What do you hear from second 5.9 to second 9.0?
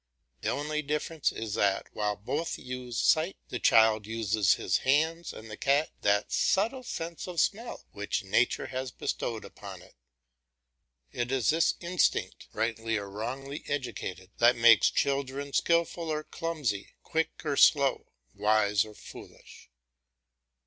that subtle sense of smell which nature has